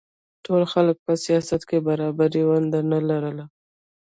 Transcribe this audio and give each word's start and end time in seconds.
ټولو 0.45 0.65
خلکو 0.73 1.01
په 1.07 1.13
سیاست 1.25 1.61
کې 1.69 1.85
برابره 1.87 2.41
ونډه 2.49 2.79
نه 2.91 2.99
لرله 3.09 3.45